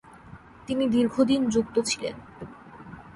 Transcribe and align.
তিনি 0.67 0.83
দীর্ঘদিন 0.87 1.41
যুক্ত 1.49 1.75
ছিলেন। 1.81 2.15